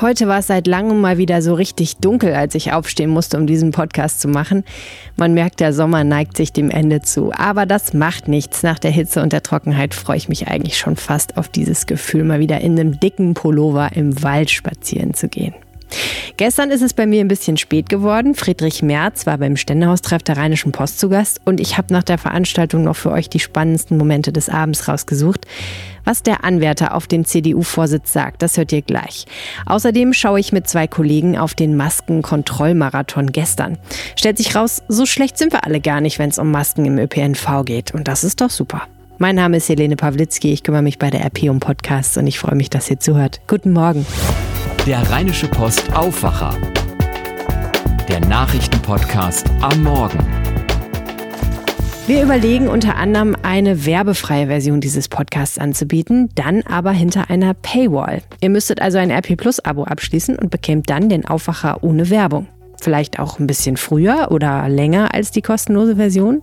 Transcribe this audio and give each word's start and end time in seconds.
Heute 0.00 0.26
war 0.26 0.40
es 0.40 0.48
seit 0.48 0.66
langem 0.66 1.00
mal 1.00 1.18
wieder 1.18 1.40
so 1.40 1.54
richtig 1.54 1.98
dunkel, 1.98 2.34
als 2.34 2.56
ich 2.56 2.72
aufstehen 2.72 3.10
musste, 3.10 3.36
um 3.36 3.46
diesen 3.46 3.70
Podcast 3.70 4.20
zu 4.20 4.26
machen. 4.26 4.64
Man 5.16 5.34
merkt, 5.34 5.60
der 5.60 5.72
Sommer 5.72 6.02
neigt 6.02 6.36
sich 6.36 6.52
dem 6.52 6.68
Ende 6.68 7.00
zu. 7.00 7.32
Aber 7.32 7.64
das 7.64 7.94
macht 7.94 8.26
nichts. 8.26 8.64
Nach 8.64 8.80
der 8.80 8.90
Hitze 8.90 9.22
und 9.22 9.32
der 9.32 9.44
Trockenheit 9.44 9.94
freue 9.94 10.16
ich 10.16 10.28
mich 10.28 10.48
eigentlich 10.48 10.78
schon 10.78 10.96
fast 10.96 11.36
auf 11.36 11.48
dieses 11.48 11.86
Gefühl, 11.86 12.24
mal 12.24 12.40
wieder 12.40 12.60
in 12.60 12.78
einem 12.78 12.98
dicken 12.98 13.34
Pullover 13.34 13.90
im 13.94 14.20
Wald 14.22 14.50
spazieren 14.50 15.14
zu 15.14 15.28
gehen. 15.28 15.54
Gestern 16.36 16.70
ist 16.70 16.82
es 16.82 16.94
bei 16.94 17.06
mir 17.06 17.20
ein 17.20 17.28
bisschen 17.28 17.56
spät 17.56 17.88
geworden. 17.88 18.34
Friedrich 18.34 18.82
Merz 18.82 19.26
war 19.26 19.38
beim 19.38 19.56
Ständehaustreff 19.56 20.22
der 20.22 20.36
Rheinischen 20.36 20.72
Post 20.72 20.98
zu 20.98 21.08
Gast 21.08 21.40
und 21.44 21.60
ich 21.60 21.78
habe 21.78 21.92
nach 21.92 22.02
der 22.02 22.18
Veranstaltung 22.18 22.84
noch 22.84 22.96
für 22.96 23.12
euch 23.12 23.28
die 23.28 23.38
spannendsten 23.38 23.96
Momente 23.96 24.32
des 24.32 24.48
Abends 24.48 24.88
rausgesucht. 24.88 25.46
Was 26.04 26.22
der 26.22 26.44
Anwärter 26.44 26.94
auf 26.94 27.06
den 27.06 27.24
CDU-Vorsitz 27.24 28.12
sagt, 28.12 28.42
das 28.42 28.56
hört 28.56 28.72
ihr 28.72 28.82
gleich. 28.82 29.26
Außerdem 29.64 30.12
schaue 30.12 30.40
ich 30.40 30.52
mit 30.52 30.68
zwei 30.68 30.86
Kollegen 30.86 31.38
auf 31.38 31.54
den 31.54 31.76
Maskenkontrollmarathon 31.76 33.32
gestern. 33.32 33.78
Stellt 34.16 34.36
sich 34.36 34.54
raus, 34.54 34.82
so 34.88 35.06
schlecht 35.06 35.38
sind 35.38 35.52
wir 35.52 35.64
alle 35.64 35.80
gar 35.80 36.00
nicht, 36.00 36.18
wenn 36.18 36.30
es 36.30 36.38
um 36.38 36.50
Masken 36.50 36.84
im 36.84 36.98
ÖPNV 36.98 37.64
geht. 37.64 37.94
Und 37.94 38.08
das 38.08 38.24
ist 38.24 38.40
doch 38.40 38.50
super. 38.50 38.82
Mein 39.18 39.36
Name 39.36 39.58
ist 39.58 39.68
Helene 39.68 39.96
Pawlitzki, 39.96 40.52
ich 40.52 40.64
kümmere 40.64 40.82
mich 40.82 40.98
bei 40.98 41.08
der 41.08 41.24
RP 41.24 41.44
um 41.44 41.60
Podcasts 41.60 42.16
und 42.16 42.26
ich 42.26 42.38
freue 42.38 42.56
mich, 42.56 42.68
dass 42.68 42.90
ihr 42.90 42.98
zuhört. 42.98 43.40
Guten 43.46 43.72
Morgen. 43.72 44.04
Der 44.86 45.00
Rheinische 45.10 45.48
Post 45.48 45.94
Aufwacher. 45.94 46.54
Der 48.06 48.20
Nachrichtenpodcast 48.20 49.50
am 49.62 49.82
Morgen. 49.82 50.18
Wir 52.06 52.22
überlegen 52.22 52.68
unter 52.68 52.96
anderem 52.96 53.34
eine 53.42 53.86
werbefreie 53.86 54.48
Version 54.48 54.82
dieses 54.82 55.08
Podcasts 55.08 55.56
anzubieten, 55.56 56.28
dann 56.34 56.60
aber 56.64 56.90
hinter 56.90 57.30
einer 57.30 57.54
Paywall. 57.54 58.20
Ihr 58.42 58.50
müsstet 58.50 58.82
also 58.82 58.98
ein 58.98 59.10
RP 59.10 59.38
Plus 59.38 59.58
Abo 59.58 59.84
abschließen 59.84 60.38
und 60.38 60.50
bekämt 60.50 60.90
dann 60.90 61.08
den 61.08 61.24
Aufwacher 61.24 61.82
ohne 61.82 62.10
Werbung 62.10 62.46
vielleicht 62.84 63.18
auch 63.18 63.40
ein 63.40 63.48
bisschen 63.48 63.76
früher 63.76 64.28
oder 64.30 64.68
länger 64.68 65.12
als 65.14 65.32
die 65.32 65.42
kostenlose 65.42 65.96
Version? 65.96 66.42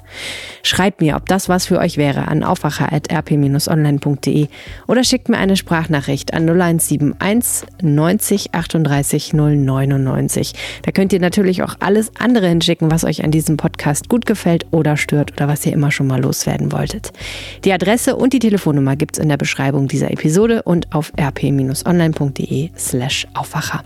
Schreibt 0.64 1.00
mir, 1.00 1.16
ob 1.16 1.28
das 1.28 1.48
was 1.48 1.66
für 1.66 1.80
euch 1.80 1.96
wäre 1.98 2.28
an 2.28 2.44
aufwacher.rp-online.de 2.44 4.48
oder 4.88 5.04
schickt 5.04 5.30
mir 5.30 5.38
eine 5.38 5.56
Sprachnachricht 5.56 6.34
an 6.34 6.50
0171 6.50 7.68
90 7.82 8.54
38 8.54 9.34
099. 9.34 10.54
Da 10.84 10.92
könnt 10.92 11.14
ihr 11.14 11.20
natürlich 11.20 11.64
auch 11.64 11.76
alles 11.80 12.12
andere 12.20 12.48
hinschicken, 12.48 12.92
was 12.92 13.04
euch 13.04 13.24
an 13.24 13.32
diesem 13.32 13.58
Podcast 13.58 14.10
gut 14.10 14.26
gefällt 14.26 14.66
oder 14.72 14.98
stört 14.98 15.34
oder 15.34 15.48
was 15.48 15.66
ihr 15.66 15.74
immer 15.74 15.92
schon 15.92 16.08
mal 16.08 16.22
loswerden 16.22 16.72
wolltet. 16.72 17.12
Die 17.64 17.74
Adresse 17.74 18.16
und 18.16 18.34
die 18.34 18.40
Telefonnummer 18.40 18.96
gibt 18.96 19.18
es 19.18 19.24
in 19.24 19.30
der 19.30 19.38
Beschreibung 19.38 19.88
dieser 19.88 20.12
Episode 20.12 20.64
und 20.64 20.94
auf 20.94 21.12
rp-online.de 21.20 22.70
slash 22.78 23.28
Aufwacher. 23.34 23.84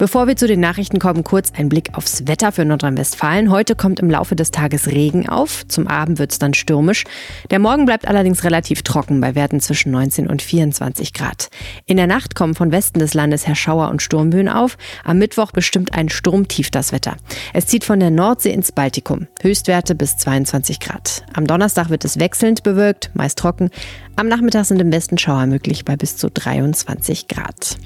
Bevor 0.00 0.26
wir 0.26 0.36
zu 0.36 0.46
den 0.46 0.60
Nachrichten 0.60 0.98
kommen, 0.98 1.24
kurz 1.24 1.52
ein 1.54 1.68
Blick 1.68 1.90
aufs 1.92 2.26
Wetter 2.26 2.52
für 2.52 2.64
Nordrhein-Westfalen. 2.64 3.50
Heute 3.50 3.74
kommt 3.74 4.00
im 4.00 4.08
Laufe 4.08 4.34
des 4.34 4.50
Tages 4.50 4.86
Regen 4.86 5.28
auf. 5.28 5.68
Zum 5.68 5.86
Abend 5.88 6.18
wird 6.18 6.32
es 6.32 6.38
dann 6.38 6.54
stürmisch. 6.54 7.04
Der 7.50 7.58
Morgen 7.58 7.84
bleibt 7.84 8.08
allerdings 8.08 8.42
relativ 8.42 8.80
trocken 8.80 9.20
bei 9.20 9.34
Werten 9.34 9.60
zwischen 9.60 9.92
19 9.92 10.26
und 10.26 10.40
24 10.40 11.12
Grad. 11.12 11.50
In 11.84 11.98
der 11.98 12.06
Nacht 12.06 12.34
kommen 12.34 12.54
von 12.54 12.72
Westen 12.72 12.98
des 12.98 13.12
Landes 13.12 13.46
her 13.46 13.54
Schauer 13.54 13.90
und 13.90 14.00
Sturmböen 14.00 14.48
auf. 14.48 14.78
Am 15.04 15.18
Mittwoch 15.18 15.52
bestimmt 15.52 15.92
ein 15.92 16.08
Sturmtief 16.08 16.70
das 16.70 16.92
Wetter. 16.92 17.18
Es 17.52 17.66
zieht 17.66 17.84
von 17.84 18.00
der 18.00 18.10
Nordsee 18.10 18.52
ins 18.52 18.72
Baltikum. 18.72 19.26
Höchstwerte 19.42 19.94
bis 19.94 20.16
22 20.16 20.80
Grad. 20.80 21.24
Am 21.34 21.46
Donnerstag 21.46 21.90
wird 21.90 22.06
es 22.06 22.18
wechselnd 22.18 22.62
bewölkt, 22.62 23.10
meist 23.12 23.38
trocken. 23.38 23.68
Am 24.16 24.28
Nachmittag 24.28 24.64
sind 24.64 24.80
im 24.80 24.90
Westen 24.90 25.18
Schauer 25.18 25.44
möglich 25.44 25.84
bei 25.84 25.96
bis 25.96 26.16
zu 26.16 26.30
23 26.30 27.28
Grad. 27.28 27.76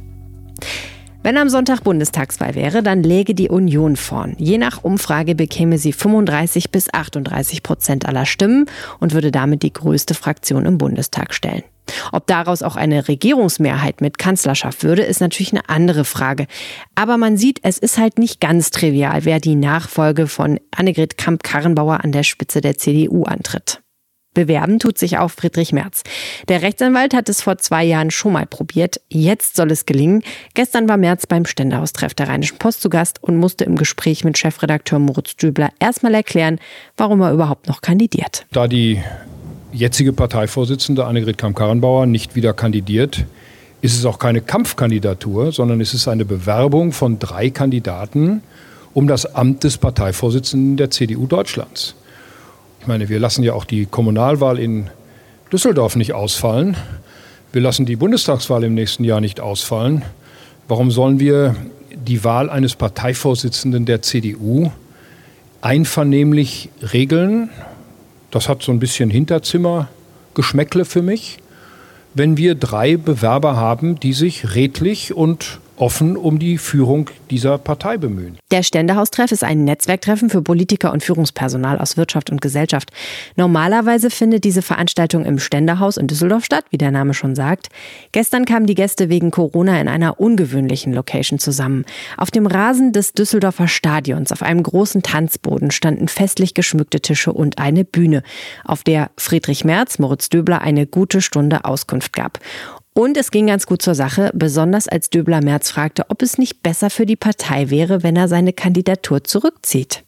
Wenn 1.24 1.38
am 1.38 1.48
Sonntag 1.48 1.80
Bundestagswahl 1.80 2.54
wäre, 2.54 2.82
dann 2.82 3.02
läge 3.02 3.34
die 3.34 3.48
Union 3.48 3.96
vorn. 3.96 4.34
Je 4.36 4.58
nach 4.58 4.84
Umfrage 4.84 5.34
bekäme 5.34 5.78
sie 5.78 5.94
35 5.94 6.70
bis 6.70 6.92
38 6.92 7.62
Prozent 7.62 8.04
aller 8.04 8.26
Stimmen 8.26 8.66
und 9.00 9.14
würde 9.14 9.32
damit 9.32 9.62
die 9.62 9.72
größte 9.72 10.12
Fraktion 10.12 10.66
im 10.66 10.76
Bundestag 10.76 11.32
stellen. 11.32 11.62
Ob 12.12 12.26
daraus 12.26 12.62
auch 12.62 12.76
eine 12.76 13.08
Regierungsmehrheit 13.08 14.02
mit 14.02 14.18
Kanzlerschaft 14.18 14.82
würde, 14.82 15.00
ist 15.00 15.22
natürlich 15.22 15.52
eine 15.52 15.66
andere 15.66 16.04
Frage. 16.04 16.46
Aber 16.94 17.16
man 17.16 17.38
sieht, 17.38 17.58
es 17.62 17.78
ist 17.78 17.96
halt 17.96 18.18
nicht 18.18 18.38
ganz 18.42 18.70
trivial, 18.70 19.24
wer 19.24 19.40
die 19.40 19.54
Nachfolge 19.54 20.26
von 20.26 20.60
Annegret 20.76 21.16
Kamp-Karrenbauer 21.16 22.04
an 22.04 22.12
der 22.12 22.24
Spitze 22.24 22.60
der 22.60 22.76
CDU 22.76 23.22
antritt. 23.22 23.80
Bewerben 24.34 24.78
tut 24.78 24.98
sich 24.98 25.18
auch 25.18 25.30
Friedrich 25.30 25.72
Merz. 25.72 26.02
Der 26.48 26.62
Rechtsanwalt 26.62 27.14
hat 27.14 27.28
es 27.28 27.40
vor 27.40 27.58
zwei 27.58 27.84
Jahren 27.84 28.10
schon 28.10 28.32
mal 28.32 28.46
probiert. 28.46 29.00
Jetzt 29.08 29.56
soll 29.56 29.70
es 29.70 29.86
gelingen. 29.86 30.22
Gestern 30.54 30.88
war 30.88 30.96
Merz 30.96 31.26
beim 31.26 31.46
Ständehaustreff 31.46 32.14
der 32.14 32.28
Rheinischen 32.28 32.58
Post 32.58 32.82
zu 32.82 32.90
Gast 32.90 33.22
und 33.22 33.36
musste 33.36 33.64
im 33.64 33.76
Gespräch 33.76 34.24
mit 34.24 34.36
Chefredakteur 34.36 34.98
Moritz 34.98 35.36
Dübler 35.36 35.70
erstmal 35.78 36.14
erklären, 36.14 36.58
warum 36.96 37.20
er 37.20 37.32
überhaupt 37.32 37.68
noch 37.68 37.80
kandidiert. 37.80 38.44
Da 38.52 38.68
die 38.68 39.00
jetzige 39.72 40.12
Parteivorsitzende 40.12 41.04
Annegret 41.04 41.38
Kamm-Karrenbauer 41.38 42.06
nicht 42.06 42.34
wieder 42.34 42.52
kandidiert, 42.52 43.24
ist 43.82 43.98
es 43.98 44.04
auch 44.06 44.18
keine 44.18 44.40
Kampfkandidatur, 44.40 45.52
sondern 45.52 45.80
es 45.80 45.94
ist 45.94 46.08
eine 46.08 46.24
Bewerbung 46.24 46.92
von 46.92 47.18
drei 47.18 47.50
Kandidaten 47.50 48.42
um 48.94 49.08
das 49.08 49.34
Amt 49.34 49.64
des 49.64 49.76
Parteivorsitzenden 49.76 50.76
der 50.76 50.90
CDU 50.90 51.26
Deutschlands. 51.26 51.94
Ich 52.84 52.88
meine, 52.88 53.08
wir 53.08 53.18
lassen 53.18 53.42
ja 53.42 53.54
auch 53.54 53.64
die 53.64 53.86
Kommunalwahl 53.86 54.58
in 54.58 54.90
Düsseldorf 55.50 55.96
nicht 55.96 56.12
ausfallen. 56.12 56.76
Wir 57.50 57.62
lassen 57.62 57.86
die 57.86 57.96
Bundestagswahl 57.96 58.62
im 58.62 58.74
nächsten 58.74 59.04
Jahr 59.04 59.22
nicht 59.22 59.40
ausfallen. 59.40 60.02
Warum 60.68 60.90
sollen 60.90 61.18
wir 61.18 61.56
die 61.94 62.24
Wahl 62.24 62.50
eines 62.50 62.76
Parteivorsitzenden 62.76 63.86
der 63.86 64.02
CDU 64.02 64.70
einvernehmlich 65.62 66.68
regeln? 66.92 67.48
Das 68.30 68.50
hat 68.50 68.62
so 68.62 68.70
ein 68.70 68.80
bisschen 68.80 69.08
Hinterzimmergeschmäckle 69.08 70.84
für 70.84 71.00
mich, 71.00 71.38
wenn 72.12 72.36
wir 72.36 72.54
drei 72.54 72.98
Bewerber 72.98 73.56
haben, 73.56 73.98
die 73.98 74.12
sich 74.12 74.54
redlich 74.54 75.14
und 75.14 75.58
offen 75.76 76.16
um 76.16 76.38
die 76.38 76.58
Führung 76.58 77.10
dieser 77.30 77.58
Partei 77.58 77.96
bemühen. 77.96 78.38
Der 78.50 78.62
Ständehaustreff 78.62 79.32
ist 79.32 79.44
ein 79.44 79.64
Netzwerktreffen 79.64 80.30
für 80.30 80.42
Politiker 80.42 80.92
und 80.92 81.02
Führungspersonal 81.02 81.78
aus 81.78 81.96
Wirtschaft 81.96 82.30
und 82.30 82.40
Gesellschaft. 82.40 82.90
Normalerweise 83.36 84.10
findet 84.10 84.44
diese 84.44 84.62
Veranstaltung 84.62 85.24
im 85.24 85.38
Ständehaus 85.38 85.96
in 85.96 86.06
Düsseldorf 86.06 86.44
statt, 86.44 86.64
wie 86.70 86.78
der 86.78 86.90
Name 86.90 87.14
schon 87.14 87.34
sagt. 87.34 87.68
Gestern 88.12 88.44
kamen 88.44 88.66
die 88.66 88.74
Gäste 88.74 89.08
wegen 89.08 89.30
Corona 89.30 89.80
in 89.80 89.88
einer 89.88 90.20
ungewöhnlichen 90.20 90.92
Location 90.92 91.38
zusammen. 91.38 91.84
Auf 92.16 92.30
dem 92.30 92.46
Rasen 92.46 92.92
des 92.92 93.12
Düsseldorfer 93.12 93.68
Stadions 93.68 94.32
auf 94.32 94.42
einem 94.42 94.62
großen 94.62 95.02
Tanzboden 95.02 95.70
standen 95.70 96.08
festlich 96.08 96.54
geschmückte 96.54 97.00
Tische 97.00 97.32
und 97.32 97.58
eine 97.58 97.84
Bühne, 97.84 98.22
auf 98.64 98.82
der 98.82 99.10
Friedrich 99.16 99.64
Merz, 99.64 99.98
Moritz 99.98 100.28
Döbler 100.28 100.60
eine 100.62 100.86
gute 100.86 101.20
Stunde 101.20 101.64
Auskunft 101.64 102.12
gab. 102.12 102.38
Und 102.96 103.16
es 103.16 103.32
ging 103.32 103.48
ganz 103.48 103.66
gut 103.66 103.82
zur 103.82 103.96
Sache, 103.96 104.30
besonders 104.34 104.86
als 104.86 105.10
Döbler 105.10 105.42
Merz 105.42 105.68
fragte, 105.68 106.06
ob 106.10 106.22
es 106.22 106.38
nicht 106.38 106.62
besser 106.62 106.90
für 106.90 107.06
die 107.06 107.16
Partei 107.16 107.68
wäre, 107.68 108.04
wenn 108.04 108.14
er 108.14 108.28
seine 108.28 108.52
Kandidatur 108.52 109.24
zurückzieht. 109.24 110.04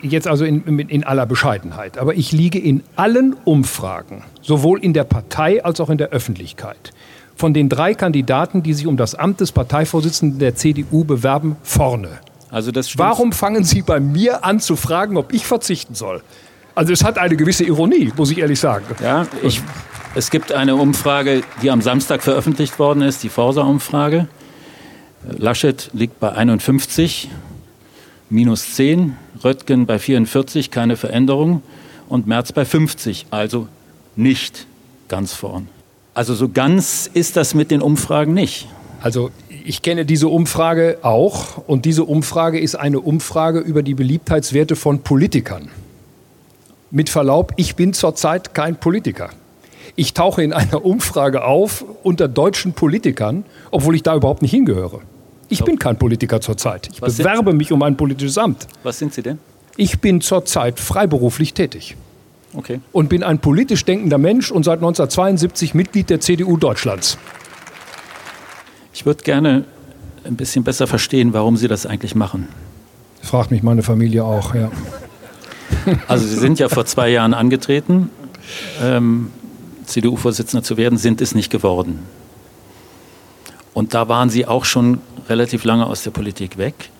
Jetzt 0.00 0.26
also 0.26 0.46
in, 0.46 0.78
in, 0.78 1.04
aller 1.04 1.26
Bescheidenheit. 1.26 1.98
Aber 1.98 2.14
ich 2.14 2.32
liege 2.32 2.58
in 2.58 2.82
allen 2.96 3.34
Umfragen, 3.44 4.24
sowohl 4.40 4.82
in 4.82 4.94
der 4.94 5.04
Partei 5.04 5.62
als 5.62 5.80
auch 5.80 5.90
in 5.90 5.98
der 5.98 6.08
Öffentlichkeit, 6.08 6.92
von 7.36 7.52
den 7.52 7.68
drei 7.68 7.92
Kandidaten, 7.92 8.62
die 8.62 8.72
sich 8.72 8.86
um 8.86 8.96
das 8.96 9.14
Amt 9.14 9.40
des 9.40 9.52
Parteivorsitzenden 9.52 10.38
der 10.38 10.54
CDU 10.54 11.04
bewerben, 11.04 11.56
vorne. 11.62 12.20
Also 12.50 12.72
das 12.72 12.96
Warum 12.96 13.32
fangen 13.32 13.64
Sie 13.64 13.82
bei 13.82 14.00
mir 14.00 14.46
an 14.46 14.60
zu 14.60 14.76
fragen, 14.76 15.18
ob 15.18 15.34
ich 15.34 15.44
verzichten 15.44 15.94
soll? 15.94 16.22
Also 16.74 16.94
es 16.94 17.04
hat 17.04 17.18
eine 17.18 17.36
gewisse 17.36 17.64
Ironie, 17.64 18.12
muss 18.16 18.30
ich 18.30 18.38
ehrlich 18.38 18.58
sagen. 18.58 18.86
Ja, 19.02 19.26
ich 19.42 19.60
es 20.14 20.30
gibt 20.30 20.52
eine 20.52 20.74
Umfrage, 20.74 21.42
die 21.62 21.70
am 21.70 21.82
Samstag 21.82 22.22
veröffentlicht 22.22 22.78
worden 22.78 23.02
ist, 23.02 23.22
die 23.22 23.28
Forsa-Umfrage. 23.28 24.26
Laschet 25.38 25.90
liegt 25.92 26.18
bei 26.18 26.32
51, 26.32 27.30
minus 28.28 28.74
10, 28.74 29.16
Röttgen 29.44 29.86
bei 29.86 29.98
44, 29.98 30.70
keine 30.70 30.96
Veränderung 30.96 31.62
und 32.08 32.26
Merz 32.26 32.50
bei 32.52 32.64
50, 32.64 33.26
also 33.30 33.68
nicht 34.16 34.66
ganz 35.08 35.32
vorn. 35.32 35.68
Also 36.12 36.34
so 36.34 36.48
ganz 36.48 37.08
ist 37.12 37.36
das 37.36 37.54
mit 37.54 37.70
den 37.70 37.80
Umfragen 37.80 38.34
nicht. 38.34 38.66
Also 39.00 39.30
ich 39.64 39.82
kenne 39.82 40.04
diese 40.04 40.28
Umfrage 40.28 40.98
auch 41.02 41.68
und 41.68 41.84
diese 41.84 42.04
Umfrage 42.04 42.58
ist 42.58 42.74
eine 42.74 43.00
Umfrage 43.00 43.60
über 43.60 43.82
die 43.82 43.94
Beliebtheitswerte 43.94 44.74
von 44.74 45.02
Politikern. 45.02 45.68
Mit 46.90 47.08
Verlaub, 47.08 47.52
ich 47.56 47.76
bin 47.76 47.92
zurzeit 47.92 48.54
kein 48.54 48.76
Politiker. 48.76 49.30
Ich 49.96 50.14
tauche 50.14 50.42
in 50.42 50.52
einer 50.52 50.84
Umfrage 50.84 51.44
auf 51.44 51.84
unter 52.02 52.28
deutschen 52.28 52.72
Politikern, 52.72 53.44
obwohl 53.70 53.94
ich 53.94 54.02
da 54.02 54.14
überhaupt 54.14 54.42
nicht 54.42 54.52
hingehöre. 54.52 55.00
Ich 55.48 55.64
bin 55.64 55.78
kein 55.78 55.98
Politiker 55.98 56.40
zurzeit. 56.40 56.88
Ich 56.92 57.02
Was 57.02 57.16
bewerbe 57.16 57.52
mich 57.52 57.72
um 57.72 57.82
ein 57.82 57.96
politisches 57.96 58.38
Amt. 58.38 58.68
Was 58.84 58.98
sind 58.98 59.12
Sie 59.12 59.22
denn? 59.22 59.38
Ich 59.76 60.00
bin 60.00 60.20
zurzeit 60.20 60.78
freiberuflich 60.78 61.54
tätig. 61.54 61.96
Okay. 62.54 62.80
Und 62.92 63.08
bin 63.08 63.22
ein 63.22 63.38
politisch 63.38 63.84
denkender 63.84 64.18
Mensch 64.18 64.50
und 64.50 64.64
seit 64.64 64.78
1972 64.78 65.74
Mitglied 65.74 66.10
der 66.10 66.20
CDU 66.20 66.56
Deutschlands. 66.56 67.18
Ich 68.92 69.06
würde 69.06 69.22
gerne 69.22 69.64
ein 70.24 70.36
bisschen 70.36 70.64
besser 70.64 70.86
verstehen, 70.86 71.32
warum 71.32 71.56
Sie 71.56 71.68
das 71.68 71.86
eigentlich 71.86 72.14
machen. 72.14 72.48
Das 73.20 73.30
fragt 73.30 73.50
mich 73.50 73.62
meine 73.62 73.82
Familie 73.82 74.24
auch, 74.24 74.54
ja. 74.54 74.70
Also 76.08 76.26
Sie 76.26 76.36
sind 76.36 76.58
ja 76.58 76.68
vor 76.68 76.84
zwei 76.84 77.08
Jahren 77.08 77.32
angetreten, 77.32 78.10
ähm, 78.82 79.30
CDU-Vorsitzender 79.84 80.62
zu 80.62 80.76
werden, 80.76 80.98
sind 80.98 81.20
es 81.20 81.34
nicht 81.34 81.50
geworden. 81.50 82.00
Und 83.74 83.94
da 83.94 84.08
waren 84.08 84.30
Sie 84.30 84.46
auch 84.46 84.64
schon 84.64 85.00
relativ 85.28 85.64
lange 85.64 85.86
aus 85.86 86.02
der 86.02 86.10
Politik 86.10 86.58
weg. 86.58 86.90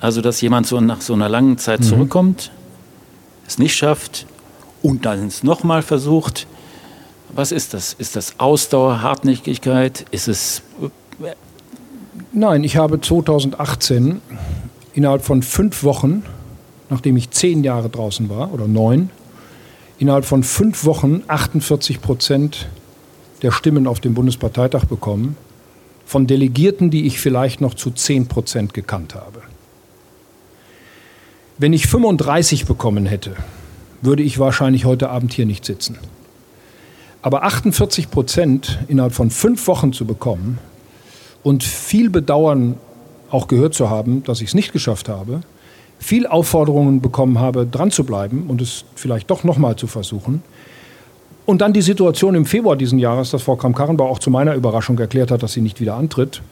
Also 0.00 0.20
dass 0.20 0.40
jemand 0.40 0.66
so 0.66 0.80
nach 0.80 1.00
so 1.00 1.14
einer 1.14 1.28
langen 1.28 1.58
Zeit 1.58 1.80
mhm. 1.80 1.84
zurückkommt, 1.84 2.50
es 3.46 3.58
nicht 3.58 3.76
schafft 3.76 4.26
und 4.82 5.06
dann 5.06 5.26
es 5.26 5.42
nochmal 5.42 5.82
versucht. 5.82 6.46
Was 7.34 7.52
ist 7.52 7.74
das? 7.74 7.94
Ist 7.94 8.16
das 8.16 8.38
Ausdauer, 8.38 9.02
Hartnäckigkeit? 9.02 10.06
Ist 10.10 10.28
es... 10.28 10.62
Äh, 11.22 11.34
Nein, 12.32 12.62
ich 12.64 12.76
habe 12.76 13.00
2018 13.00 14.20
innerhalb 14.92 15.24
von 15.24 15.42
fünf 15.42 15.82
Wochen 15.82 16.24
nachdem 16.90 17.16
ich 17.16 17.30
zehn 17.30 17.64
Jahre 17.64 17.88
draußen 17.88 18.28
war 18.28 18.52
oder 18.52 18.66
neun, 18.66 19.10
innerhalb 19.98 20.24
von 20.24 20.42
fünf 20.42 20.84
Wochen 20.84 21.22
48 21.26 22.00
Prozent 22.00 22.68
der 23.42 23.52
Stimmen 23.52 23.86
auf 23.86 24.00
dem 24.00 24.14
Bundesparteitag 24.14 24.84
bekommen, 24.84 25.36
von 26.06 26.26
Delegierten, 26.26 26.90
die 26.90 27.06
ich 27.06 27.20
vielleicht 27.20 27.60
noch 27.60 27.74
zu 27.74 27.90
10 27.90 28.28
Prozent 28.28 28.72
gekannt 28.72 29.14
habe. 29.14 29.42
Wenn 31.58 31.72
ich 31.72 31.86
35 31.86 32.64
bekommen 32.64 33.04
hätte, 33.04 33.36
würde 34.00 34.22
ich 34.22 34.38
wahrscheinlich 34.38 34.84
heute 34.84 35.10
Abend 35.10 35.32
hier 35.32 35.44
nicht 35.44 35.64
sitzen. 35.64 35.98
Aber 37.20 37.42
48 37.42 38.10
Prozent 38.10 38.78
innerhalb 38.88 39.12
von 39.12 39.30
fünf 39.30 39.66
Wochen 39.66 39.92
zu 39.92 40.06
bekommen 40.06 40.58
und 41.42 41.64
viel 41.64 42.10
Bedauern 42.10 42.76
auch 43.30 43.48
gehört 43.48 43.74
zu 43.74 43.90
haben, 43.90 44.22
dass 44.22 44.40
ich 44.40 44.48
es 44.48 44.54
nicht 44.54 44.72
geschafft 44.72 45.08
habe, 45.08 45.40
viel 45.98 46.26
Aufforderungen 46.26 47.00
bekommen 47.00 47.38
habe, 47.38 47.66
dran 47.66 47.90
zu 47.90 48.04
bleiben 48.04 48.46
und 48.48 48.60
es 48.60 48.84
vielleicht 48.94 49.30
doch 49.30 49.44
nochmal 49.44 49.76
zu 49.76 49.86
versuchen. 49.86 50.42
Und 51.44 51.62
dann 51.62 51.72
die 51.72 51.82
Situation 51.82 52.34
im 52.34 52.44
Februar 52.44 52.76
diesen 52.76 52.98
Jahres, 52.98 53.30
dass 53.30 53.42
Frau 53.42 53.56
Kramp-Karrenbauer 53.56 54.10
auch 54.10 54.18
zu 54.18 54.30
meiner 54.30 54.54
Überraschung 54.54 54.98
erklärt 54.98 55.30
hat, 55.30 55.42
dass 55.42 55.54
sie 55.54 55.62
nicht 55.62 55.80
wieder 55.80 55.94
antritt, 55.94 56.42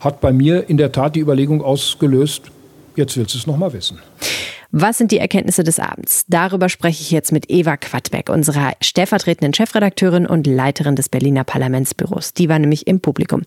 hat 0.00 0.20
bei 0.20 0.32
mir 0.32 0.68
in 0.68 0.76
der 0.76 0.90
Tat 0.90 1.14
die 1.14 1.20
Überlegung 1.20 1.62
ausgelöst, 1.62 2.50
jetzt 2.96 3.16
willst 3.16 3.34
du 3.34 3.38
es 3.38 3.46
nochmal 3.46 3.72
wissen. 3.72 3.98
Was 4.74 4.96
sind 4.96 5.12
die 5.12 5.18
Erkenntnisse 5.18 5.64
des 5.64 5.78
Abends? 5.78 6.24
Darüber 6.28 6.70
spreche 6.70 7.02
ich 7.02 7.10
jetzt 7.10 7.30
mit 7.30 7.50
Eva 7.50 7.76
Quadbeck, 7.76 8.30
unserer 8.30 8.72
stellvertretenden 8.80 9.52
Chefredakteurin 9.52 10.26
und 10.26 10.46
Leiterin 10.46 10.96
des 10.96 11.10
Berliner 11.10 11.44
Parlamentsbüros. 11.44 12.32
Die 12.32 12.48
war 12.48 12.58
nämlich 12.58 12.86
im 12.86 13.00
Publikum. 13.00 13.42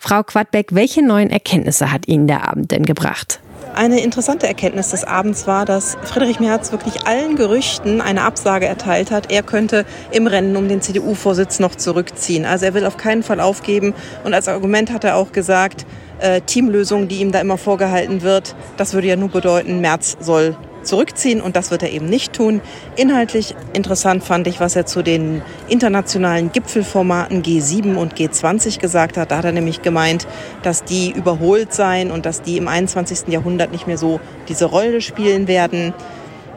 Frau 0.00 0.24
Quadbeck, 0.24 0.74
welche 0.74 1.06
neuen 1.06 1.30
Erkenntnisse 1.30 1.92
hat 1.92 2.08
Ihnen 2.08 2.26
der 2.26 2.48
Abend 2.48 2.72
denn 2.72 2.84
gebracht? 2.84 3.40
Eine 3.76 4.00
interessante 4.00 4.46
Erkenntnis 4.46 4.88
des 4.88 5.04
Abends 5.04 5.46
war, 5.46 5.66
dass 5.66 5.98
Friedrich 6.02 6.40
Merz 6.40 6.72
wirklich 6.72 7.06
allen 7.06 7.36
Gerüchten 7.36 8.00
eine 8.00 8.22
Absage 8.22 8.64
erteilt 8.64 9.10
hat. 9.10 9.30
Er 9.30 9.42
könnte 9.42 9.84
im 10.12 10.26
Rennen 10.26 10.56
um 10.56 10.66
den 10.66 10.80
CDU-Vorsitz 10.80 11.58
noch 11.58 11.74
zurückziehen. 11.74 12.46
Also 12.46 12.64
er 12.64 12.72
will 12.72 12.86
auf 12.86 12.96
keinen 12.96 13.22
Fall 13.22 13.38
aufgeben. 13.38 13.92
Und 14.24 14.32
als 14.32 14.48
Argument 14.48 14.90
hat 14.90 15.04
er 15.04 15.16
auch 15.16 15.30
gesagt, 15.30 15.84
äh, 16.20 16.40
Teamlösung, 16.40 17.08
die 17.08 17.16
ihm 17.16 17.32
da 17.32 17.40
immer 17.42 17.58
vorgehalten 17.58 18.22
wird, 18.22 18.56
das 18.78 18.94
würde 18.94 19.08
ja 19.08 19.16
nur 19.16 19.28
bedeuten, 19.28 19.82
Merz 19.82 20.16
soll 20.20 20.56
zurückziehen 20.86 21.40
und 21.40 21.56
das 21.56 21.70
wird 21.70 21.82
er 21.82 21.90
eben 21.90 22.06
nicht 22.06 22.32
tun. 22.32 22.60
Inhaltlich 22.96 23.54
interessant 23.72 24.24
fand 24.24 24.46
ich, 24.46 24.60
was 24.60 24.76
er 24.76 24.86
zu 24.86 25.02
den 25.02 25.42
internationalen 25.68 26.52
Gipfelformaten 26.52 27.42
G7 27.42 27.96
und 27.96 28.14
G20 28.14 28.78
gesagt 28.78 29.16
hat. 29.16 29.30
Da 29.30 29.38
hat 29.38 29.44
er 29.44 29.52
nämlich 29.52 29.82
gemeint, 29.82 30.26
dass 30.62 30.84
die 30.84 31.10
überholt 31.10 31.74
seien 31.74 32.10
und 32.10 32.26
dass 32.26 32.42
die 32.42 32.56
im 32.56 32.68
21. 32.68 33.28
Jahrhundert 33.28 33.72
nicht 33.72 33.86
mehr 33.86 33.98
so 33.98 34.20
diese 34.48 34.66
Rolle 34.66 35.00
spielen 35.00 35.48
werden. 35.48 35.92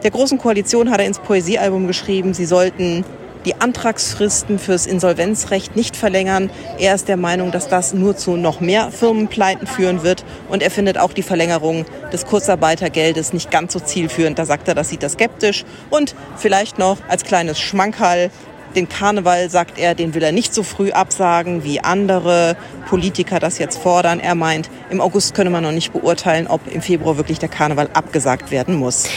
Der 0.02 0.10
Großen 0.10 0.38
Koalition 0.38 0.90
hat 0.90 1.00
er 1.00 1.06
ins 1.06 1.18
Poesiealbum 1.18 1.86
geschrieben, 1.86 2.32
sie 2.32 2.46
sollten 2.46 3.04
die 3.44 3.60
Antragsfristen 3.60 4.58
fürs 4.58 4.86
Insolvenzrecht 4.86 5.76
nicht 5.76 5.96
verlängern. 5.96 6.50
Er 6.78 6.94
ist 6.94 7.08
der 7.08 7.16
Meinung, 7.16 7.50
dass 7.50 7.68
das 7.68 7.94
nur 7.94 8.16
zu 8.16 8.36
noch 8.36 8.60
mehr 8.60 8.90
Firmenpleiten 8.90 9.66
führen 9.66 10.02
wird. 10.02 10.24
Und 10.48 10.62
er 10.62 10.70
findet 10.70 10.98
auch 10.98 11.12
die 11.12 11.22
Verlängerung 11.22 11.84
des 12.12 12.26
Kurzarbeitergeldes 12.26 13.32
nicht 13.32 13.50
ganz 13.50 13.72
so 13.72 13.80
zielführend. 13.80 14.38
Da 14.38 14.44
sagt 14.44 14.68
er, 14.68 14.74
das 14.74 14.88
sieht 14.88 15.02
er 15.02 15.08
skeptisch. 15.08 15.64
Und 15.90 16.14
vielleicht 16.36 16.78
noch 16.78 16.98
als 17.08 17.24
kleines 17.24 17.58
Schmankerl. 17.58 18.30
Den 18.76 18.88
Karneval, 18.88 19.50
sagt 19.50 19.80
er, 19.80 19.96
den 19.96 20.14
will 20.14 20.22
er 20.22 20.30
nicht 20.30 20.54
so 20.54 20.62
früh 20.62 20.92
absagen, 20.92 21.64
wie 21.64 21.80
andere 21.80 22.56
Politiker 22.88 23.40
das 23.40 23.58
jetzt 23.58 23.78
fordern. 23.78 24.20
Er 24.20 24.36
meint, 24.36 24.70
im 24.90 25.00
August 25.00 25.34
könne 25.34 25.50
man 25.50 25.64
noch 25.64 25.72
nicht 25.72 25.92
beurteilen, 25.92 26.46
ob 26.46 26.60
im 26.72 26.80
Februar 26.80 27.16
wirklich 27.16 27.40
der 27.40 27.48
Karneval 27.48 27.90
abgesagt 27.94 28.52
werden 28.52 28.76
muss. 28.76 29.08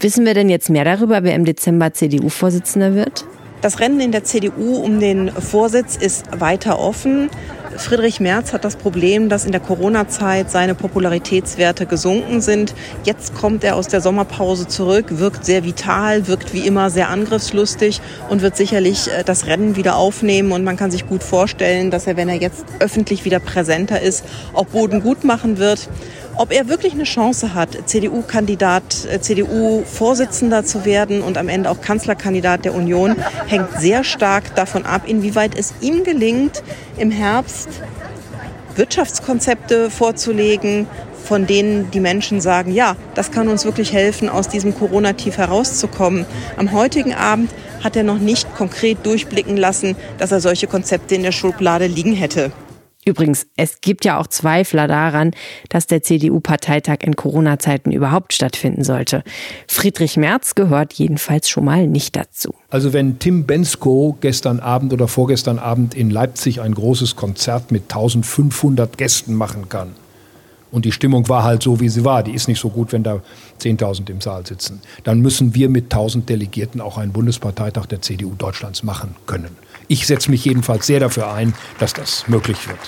Wissen 0.00 0.26
wir 0.26 0.34
denn 0.34 0.50
jetzt 0.50 0.68
mehr 0.68 0.84
darüber, 0.84 1.24
wer 1.24 1.34
im 1.34 1.46
Dezember 1.46 1.94
CDU-Vorsitzender 1.94 2.94
wird? 2.94 3.24
Das 3.60 3.80
Rennen 3.80 3.98
in 3.98 4.12
der 4.12 4.22
CDU 4.22 4.76
um 4.76 5.00
den 5.00 5.32
Vorsitz 5.32 5.96
ist 5.96 6.26
weiter 6.38 6.78
offen. 6.78 7.28
Friedrich 7.76 8.20
Merz 8.20 8.52
hat 8.52 8.64
das 8.64 8.76
Problem, 8.76 9.28
dass 9.28 9.44
in 9.44 9.52
der 9.52 9.60
Corona-Zeit 9.60 10.50
seine 10.50 10.74
Popularitätswerte 10.74 11.86
gesunken 11.86 12.40
sind. 12.40 12.74
Jetzt 13.04 13.34
kommt 13.34 13.64
er 13.64 13.76
aus 13.76 13.88
der 13.88 14.00
Sommerpause 14.00 14.68
zurück, 14.68 15.06
wirkt 15.18 15.44
sehr 15.44 15.64
vital, 15.64 16.28
wirkt 16.28 16.52
wie 16.52 16.66
immer 16.66 16.90
sehr 16.90 17.08
angriffslustig 17.08 18.00
und 18.30 18.42
wird 18.42 18.56
sicherlich 18.56 19.10
äh, 19.10 19.24
das 19.24 19.46
Rennen 19.46 19.76
wieder 19.76 19.96
aufnehmen. 19.96 20.52
Und 20.52 20.64
man 20.64 20.76
kann 20.76 20.90
sich 20.90 21.06
gut 21.06 21.22
vorstellen, 21.22 21.90
dass 21.90 22.06
er, 22.06 22.16
wenn 22.16 22.28
er 22.28 22.36
jetzt 22.36 22.64
öffentlich 22.78 23.24
wieder 23.24 23.40
präsenter 23.40 24.00
ist, 24.00 24.24
auch 24.54 24.66
Boden 24.66 25.02
gut 25.02 25.24
machen 25.24 25.58
wird. 25.58 25.88
Ob 26.38 26.52
er 26.52 26.68
wirklich 26.68 26.92
eine 26.92 27.02
Chance 27.02 27.52
hat, 27.52 27.76
CDU-Kandidat, 27.86 29.08
äh, 29.10 29.20
CDU-Vorsitzender 29.20 30.64
zu 30.64 30.84
werden 30.84 31.20
und 31.20 31.36
am 31.36 31.48
Ende 31.48 31.68
auch 31.68 31.80
Kanzlerkandidat 31.80 32.64
der 32.64 32.76
Union, 32.76 33.16
hängt 33.48 33.72
sehr 33.80 34.04
stark 34.04 34.54
davon 34.54 34.86
ab, 34.86 35.02
inwieweit 35.08 35.58
es 35.58 35.74
ihm 35.80 36.04
gelingt, 36.04 36.62
im 36.96 37.10
Herbst 37.10 37.68
Wirtschaftskonzepte 38.76 39.90
vorzulegen, 39.90 40.86
von 41.24 41.48
denen 41.48 41.90
die 41.90 41.98
Menschen 41.98 42.40
sagen, 42.40 42.72
ja, 42.72 42.94
das 43.16 43.32
kann 43.32 43.48
uns 43.48 43.64
wirklich 43.64 43.92
helfen, 43.92 44.28
aus 44.28 44.48
diesem 44.48 44.78
Corona-Tief 44.78 45.38
herauszukommen. 45.38 46.24
Am 46.56 46.70
heutigen 46.70 47.14
Abend 47.14 47.50
hat 47.82 47.96
er 47.96 48.04
noch 48.04 48.18
nicht 48.18 48.54
konkret 48.54 49.04
durchblicken 49.04 49.56
lassen, 49.56 49.96
dass 50.18 50.30
er 50.30 50.40
solche 50.40 50.68
Konzepte 50.68 51.16
in 51.16 51.24
der 51.24 51.32
Schublade 51.32 51.88
liegen 51.88 52.14
hätte. 52.14 52.52
Übrigens, 53.08 53.46
es 53.56 53.80
gibt 53.80 54.04
ja 54.04 54.18
auch 54.18 54.26
Zweifler 54.26 54.86
daran, 54.86 55.30
dass 55.70 55.86
der 55.86 56.02
CDU-Parteitag 56.02 56.98
in 57.00 57.16
Corona-Zeiten 57.16 57.90
überhaupt 57.90 58.34
stattfinden 58.34 58.84
sollte. 58.84 59.24
Friedrich 59.66 60.18
Merz 60.18 60.54
gehört 60.54 60.92
jedenfalls 60.92 61.48
schon 61.48 61.64
mal 61.64 61.86
nicht 61.86 62.16
dazu. 62.16 62.52
Also 62.68 62.92
wenn 62.92 63.18
Tim 63.18 63.46
Bensko 63.46 64.18
gestern 64.20 64.60
Abend 64.60 64.92
oder 64.92 65.08
vorgestern 65.08 65.58
Abend 65.58 65.94
in 65.94 66.10
Leipzig 66.10 66.60
ein 66.60 66.74
großes 66.74 67.16
Konzert 67.16 67.72
mit 67.72 67.84
1500 67.84 68.98
Gästen 68.98 69.32
machen 69.32 69.70
kann, 69.70 69.94
und 70.70 70.84
die 70.84 70.92
Stimmung 70.92 71.30
war 71.30 71.44
halt 71.44 71.62
so, 71.62 71.80
wie 71.80 71.88
sie 71.88 72.04
war. 72.04 72.22
Die 72.22 72.32
ist 72.32 72.46
nicht 72.46 72.60
so 72.60 72.68
gut, 72.68 72.92
wenn 72.92 73.02
da 73.02 73.22
10.000 73.62 74.10
im 74.10 74.20
Saal 74.20 74.46
sitzen. 74.46 74.82
Dann 75.02 75.20
müssen 75.20 75.54
wir 75.54 75.70
mit 75.70 75.94
1.000 75.94 76.26
Delegierten 76.26 76.82
auch 76.82 76.98
einen 76.98 77.12
Bundesparteitag 77.12 77.86
der 77.86 78.02
CDU 78.02 78.34
Deutschlands 78.34 78.82
machen 78.82 79.16
können. 79.24 79.56
Ich 79.88 80.06
setze 80.06 80.30
mich 80.30 80.44
jedenfalls 80.44 80.86
sehr 80.86 81.00
dafür 81.00 81.32
ein, 81.32 81.54
dass 81.78 81.94
das 81.94 82.28
möglich 82.28 82.68
wird. 82.68 82.78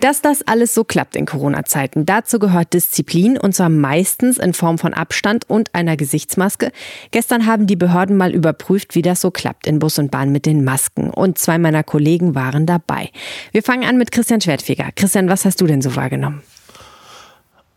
Dass 0.00 0.20
das 0.20 0.42
alles 0.42 0.74
so 0.74 0.82
klappt 0.82 1.14
in 1.14 1.26
Corona-Zeiten, 1.26 2.04
dazu 2.06 2.40
gehört 2.40 2.72
Disziplin 2.72 3.38
und 3.38 3.54
zwar 3.54 3.68
meistens 3.68 4.36
in 4.36 4.52
Form 4.52 4.76
von 4.76 4.94
Abstand 4.94 5.48
und 5.48 5.72
einer 5.76 5.96
Gesichtsmaske. 5.96 6.72
Gestern 7.12 7.46
haben 7.46 7.68
die 7.68 7.76
Behörden 7.76 8.16
mal 8.16 8.32
überprüft, 8.32 8.96
wie 8.96 9.02
das 9.02 9.20
so 9.20 9.30
klappt 9.30 9.68
in 9.68 9.78
Bus 9.78 10.00
und 10.00 10.10
Bahn 10.10 10.32
mit 10.32 10.44
den 10.44 10.64
Masken 10.64 11.08
und 11.08 11.38
zwei 11.38 11.56
meiner 11.56 11.84
Kollegen 11.84 12.34
waren 12.34 12.66
dabei. 12.66 13.10
Wir 13.52 13.62
fangen 13.62 13.84
an 13.84 13.96
mit 13.96 14.10
Christian 14.10 14.40
Schwertfeger. 14.40 14.90
Christian, 14.96 15.28
was 15.28 15.44
hast 15.44 15.60
du 15.60 15.66
denn 15.66 15.82
so 15.82 15.94
wahrgenommen? 15.94 16.42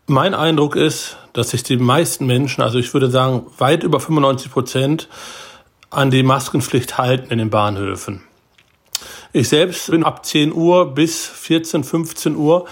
Mein 0.08 0.34
Eindruck 0.34 0.74
ist, 0.74 1.16
dass 1.32 1.50
sich 1.50 1.62
die 1.62 1.76
meisten 1.76 2.26
Menschen, 2.26 2.60
also 2.60 2.78
ich 2.80 2.92
würde 2.92 3.08
sagen 3.08 3.46
weit 3.58 3.84
über 3.84 4.00
95 4.00 4.50
Prozent, 4.50 5.08
an 5.90 6.10
die 6.10 6.22
Maskenpflicht 6.22 6.98
halten 6.98 7.32
in 7.32 7.38
den 7.38 7.50
Bahnhöfen. 7.50 8.22
Ich 9.32 9.48
selbst 9.48 9.90
bin 9.90 10.04
ab 10.04 10.24
10 10.24 10.52
Uhr 10.52 10.94
bis 10.94 11.26
14, 11.26 11.84
15 11.84 12.36
Uhr 12.36 12.66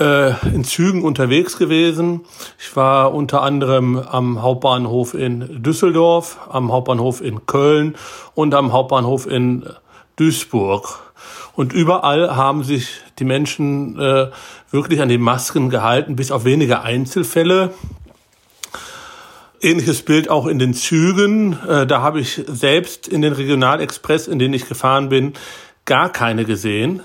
äh, 0.00 0.32
in 0.46 0.64
Zügen 0.64 1.02
unterwegs 1.02 1.56
gewesen. 1.56 2.22
Ich 2.58 2.74
war 2.74 3.14
unter 3.14 3.42
anderem 3.42 3.98
am 3.98 4.42
Hauptbahnhof 4.42 5.14
in 5.14 5.62
Düsseldorf, 5.62 6.38
am 6.50 6.72
Hauptbahnhof 6.72 7.20
in 7.20 7.46
Köln 7.46 7.94
und 8.34 8.54
am 8.54 8.72
Hauptbahnhof 8.72 9.26
in 9.26 9.64
Duisburg. 10.16 11.00
Und 11.54 11.72
überall 11.72 12.34
haben 12.34 12.64
sich 12.64 12.88
die 13.18 13.24
Menschen 13.24 13.98
äh, 13.98 14.30
wirklich 14.70 15.00
an 15.00 15.08
die 15.08 15.18
Masken 15.18 15.70
gehalten, 15.70 16.16
bis 16.16 16.32
auf 16.32 16.44
wenige 16.44 16.80
Einzelfälle. 16.80 17.72
Ähnliches 19.64 20.02
Bild 20.02 20.28
auch 20.28 20.46
in 20.46 20.58
den 20.58 20.74
Zügen. 20.74 21.58
Äh, 21.66 21.86
da 21.86 22.02
habe 22.02 22.20
ich 22.20 22.42
selbst 22.46 23.08
in 23.08 23.22
den 23.22 23.32
Regionalexpress, 23.32 24.28
in 24.28 24.38
denen 24.38 24.52
ich 24.52 24.68
gefahren 24.68 25.08
bin, 25.08 25.32
gar 25.86 26.10
keine 26.10 26.44
gesehen. 26.44 27.02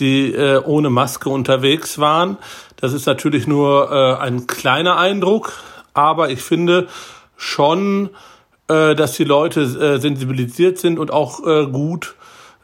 die 0.00 0.34
äh, 0.34 0.60
ohne 0.62 0.90
Maske 0.90 1.30
unterwegs 1.30 1.98
waren. 1.98 2.36
Das 2.76 2.92
ist 2.92 3.06
natürlich 3.06 3.46
nur 3.46 3.90
äh, 3.90 4.22
ein 4.22 4.46
kleiner 4.46 4.98
Eindruck, 4.98 5.54
aber 5.94 6.30
ich 6.30 6.42
finde 6.42 6.88
schon, 7.36 8.10
dass 8.66 9.12
die 9.12 9.24
Leute 9.24 9.98
sensibilisiert 9.98 10.78
sind 10.78 10.98
und 10.98 11.12
auch 11.12 11.42
gut 11.70 12.14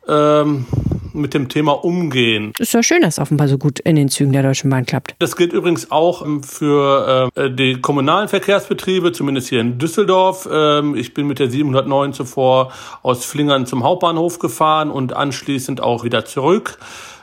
ähm, 0.08 0.64
mit 1.12 1.34
dem 1.34 1.48
Thema 1.48 1.72
umgehen. 1.84 2.52
Ist 2.58 2.74
ja 2.74 2.82
schön, 2.82 3.02
dass 3.02 3.14
es 3.14 3.18
offenbar 3.18 3.48
so 3.48 3.58
gut 3.58 3.80
in 3.80 3.96
den 3.96 4.08
Zügen 4.08 4.32
der 4.32 4.42
Deutschen 4.42 4.70
Bahn 4.70 4.86
klappt. 4.86 5.14
Das 5.18 5.36
gilt 5.36 5.52
übrigens 5.52 5.90
auch 5.90 6.24
ähm, 6.24 6.42
für 6.42 7.30
äh, 7.34 7.50
die 7.50 7.80
kommunalen 7.80 8.28
Verkehrsbetriebe, 8.28 9.12
zumindest 9.12 9.48
hier 9.48 9.60
in 9.60 9.78
Düsseldorf. 9.78 10.48
Ähm, 10.50 10.94
ich 10.94 11.14
bin 11.14 11.26
mit 11.26 11.38
der 11.38 11.50
709 11.50 12.12
zuvor 12.12 12.72
aus 13.02 13.24
Flingern 13.24 13.66
zum 13.66 13.84
Hauptbahnhof 13.84 14.38
gefahren 14.38 14.90
und 14.90 15.12
anschließend 15.12 15.80
auch 15.80 16.04
wieder 16.04 16.24
zurück. 16.24 16.78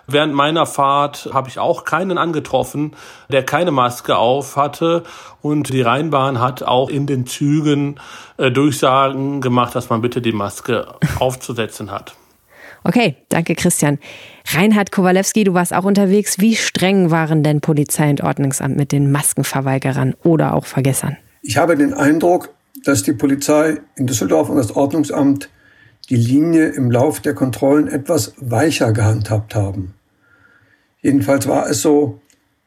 Während 0.10 0.34
meiner 0.34 0.65
Fahrt 0.65 1.29
habe 1.34 1.50
ich 1.50 1.60
auch 1.60 1.84
keinen 1.84 2.17
angetroffen, 2.17 2.96
der 3.29 3.44
keine 3.44 3.72
Maske 3.72 4.17
auf 4.17 4.56
hatte. 4.56 5.03
Und 5.41 5.74
die 5.74 5.82
Rheinbahn 5.82 6.39
hat 6.39 6.63
auch 6.63 6.89
in 6.89 7.08
den 7.08 7.27
Zügen 7.27 8.00
äh, 8.38 8.50
Durchsagen 8.50 9.41
gemacht, 9.41 9.75
dass 9.75 9.89
man 9.89 10.01
bitte 10.01 10.22
die 10.22 10.32
Maske 10.32 10.88
aufzusetzen 11.20 11.91
hat. 11.91 12.15
Okay, 12.88 13.17
danke 13.27 13.53
Christian. 13.53 14.00
Reinhard 14.53 14.94
Kowalewski, 14.94 15.44
du 15.44 15.53
warst 15.53 15.74
auch 15.74 15.84
unterwegs. 15.84 16.39
Wie 16.39 16.56
streng 16.56 17.12
waren 17.12 17.44
denn 17.44 17.60
Polizei 17.60 18.10
und 18.10 18.24
Ordnungsamt 18.24 18.77
mit 18.77 18.94
den 18.94 19.12
Maskenverweigerern 19.12 20.15
oder 20.24 20.53
auch 20.53 20.65
Vergessern? 20.65 21.17
Ich 21.41 21.58
habe 21.58 21.75
den 21.75 21.94
Eindruck, 21.94 22.53
dass 22.86 23.03
die 23.03 23.12
Polizei 23.12 23.82
in 23.98 24.08
Düsseldorf 24.08 24.48
und 24.48 24.56
das 24.56 24.74
Ordnungsamt 24.74 25.50
die 26.10 26.15
Linie 26.15 26.70
im 26.70 26.89
Lauf 26.89 27.20
der 27.20 27.34
Kontrollen 27.34 27.89
etwas 27.89 28.36
weicher 28.38 28.94
gehandhabt 28.94 29.53
haben. 29.53 29.94
Jedenfalls 31.01 31.46
war 31.46 31.70
es 31.70 31.82
so, 31.82 32.22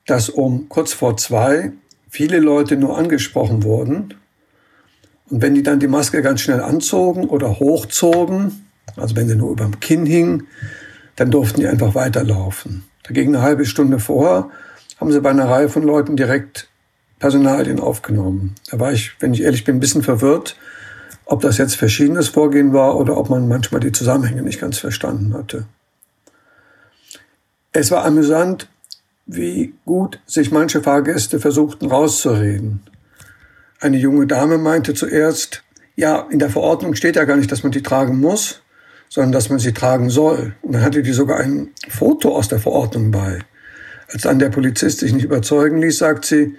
dass 0.06 0.28
um 0.28 0.68
kurz 0.68 0.92
vor 0.92 1.16
zwei 1.16 1.72
viele 2.10 2.40
Leute 2.40 2.76
nur 2.76 2.98
angesprochen 2.98 3.62
wurden. 3.62 4.12
Und 5.30 5.40
wenn 5.40 5.54
die 5.54 5.62
dann 5.62 5.80
die 5.80 5.88
Maske 5.88 6.20
ganz 6.20 6.42
schnell 6.42 6.60
anzogen 6.60 7.24
oder 7.24 7.58
hochzogen, 7.58 8.69
also 8.96 9.16
wenn 9.16 9.28
sie 9.28 9.36
nur 9.36 9.52
über 9.52 9.64
dem 9.64 9.80
Kinn 9.80 10.06
hing, 10.06 10.44
dann 11.16 11.30
durften 11.30 11.60
die 11.60 11.66
einfach 11.66 11.94
weiterlaufen. 11.94 12.84
Dagegen 13.02 13.34
eine 13.34 13.44
halbe 13.44 13.64
Stunde 13.64 13.98
vorher 13.98 14.50
haben 14.98 15.12
sie 15.12 15.20
bei 15.20 15.30
einer 15.30 15.48
Reihe 15.48 15.68
von 15.68 15.82
Leuten 15.82 16.16
direkt 16.16 16.68
Personalien 17.18 17.80
aufgenommen. 17.80 18.54
Da 18.70 18.80
war 18.80 18.92
ich, 18.92 19.12
wenn 19.20 19.34
ich 19.34 19.42
ehrlich 19.42 19.64
bin, 19.64 19.76
ein 19.76 19.80
bisschen 19.80 20.02
verwirrt, 20.02 20.56
ob 21.26 21.42
das 21.42 21.58
jetzt 21.58 21.76
verschiedenes 21.76 22.28
Vorgehen 22.28 22.72
war 22.72 22.96
oder 22.96 23.16
ob 23.16 23.30
man 23.30 23.48
manchmal 23.48 23.80
die 23.80 23.92
Zusammenhänge 23.92 24.42
nicht 24.42 24.60
ganz 24.60 24.78
verstanden 24.78 25.34
hatte. 25.34 25.66
Es 27.72 27.90
war 27.90 28.04
amüsant, 28.04 28.68
wie 29.26 29.74
gut 29.84 30.20
sich 30.26 30.50
manche 30.50 30.82
Fahrgäste 30.82 31.38
versuchten 31.38 31.86
rauszureden. 31.86 32.80
Eine 33.78 33.98
junge 33.98 34.26
Dame 34.26 34.58
meinte 34.58 34.92
zuerst, 34.94 35.62
ja, 35.94 36.26
in 36.30 36.38
der 36.38 36.50
Verordnung 36.50 36.94
steht 36.94 37.16
ja 37.16 37.24
gar 37.24 37.36
nicht, 37.36 37.52
dass 37.52 37.62
man 37.62 37.72
die 37.72 37.82
tragen 37.82 38.18
muss 38.18 38.59
sondern 39.10 39.32
dass 39.32 39.50
man 39.50 39.58
sie 39.58 39.72
tragen 39.72 40.08
soll. 40.08 40.54
Und 40.62 40.72
dann 40.72 40.82
hatte 40.82 41.02
die 41.02 41.12
sogar 41.12 41.40
ein 41.40 41.68
Foto 41.88 42.34
aus 42.34 42.48
der 42.48 42.60
Verordnung 42.60 43.10
bei. 43.10 43.40
Als 44.08 44.22
dann 44.22 44.38
der 44.38 44.48
Polizist 44.48 45.00
sich 45.00 45.12
nicht 45.12 45.24
überzeugen 45.24 45.82
ließ, 45.82 45.98
sagt 45.98 46.24
sie, 46.24 46.54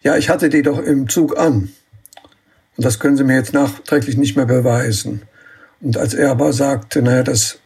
ja, 0.00 0.16
ich 0.16 0.30
hatte 0.30 0.48
die 0.48 0.62
doch 0.62 0.78
im 0.78 1.08
Zug 1.08 1.38
an. 1.38 1.72
Und 2.76 2.86
das 2.86 2.98
können 2.98 3.16
Sie 3.16 3.24
mir 3.24 3.36
jetzt 3.36 3.52
nachträglich 3.52 4.16
nicht 4.16 4.36
mehr 4.36 4.46
beweisen. 4.46 5.22
Und 5.80 5.96
als 5.96 6.14
er 6.14 6.30
aber 6.30 6.52
sagte, 6.52 7.02
naja, 7.02 7.22
das 7.22 7.58